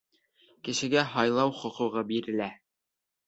[0.67, 2.49] —Кешегә һайлау хоҡуғы бирелә.